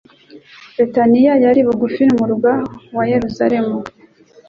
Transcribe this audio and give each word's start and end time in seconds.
Betaniya 0.75 1.33
yari 1.43 1.61
bugufi 1.67 2.01
bw'umurwa 2.09 2.51
wa 2.95 3.03
Yerusalemu, 3.11 3.77